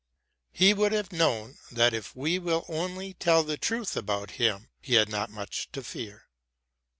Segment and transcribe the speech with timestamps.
[0.51, 4.95] He would have known that if we will only tell the truth about him he
[4.95, 6.25] had not much to fear.